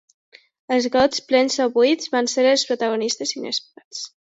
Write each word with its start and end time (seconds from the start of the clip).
Els 0.77 0.87
gots, 0.95 1.19
plens 1.33 1.59
o 1.67 1.67
buits, 1.77 2.11
van 2.17 2.31
ser 2.33 2.47
els 2.55 2.65
protagonistes 2.73 3.37
inesperats. 3.43 4.05